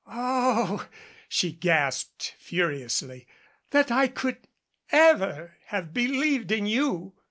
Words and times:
"Oh," 0.07 0.89
she 1.29 1.51
gasped 1.51 2.33
furiously. 2.39 3.27
"That 3.69 3.91
I 3.91 4.07
could 4.07 4.47
ever 4.89 5.53
have 5.67 5.93
believed 5.93 6.51
in 6.51 6.65
you!" 6.65 7.13